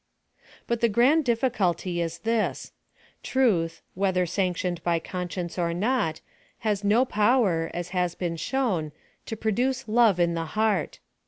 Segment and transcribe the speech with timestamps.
[0.65, 2.71] But the grand difficulty is this:—
[3.21, 6.21] Truth, whether sanctioned by conscience or not,
[6.61, 8.93] has no power, as has been shown,
[9.27, 10.97] to produce love in the heart.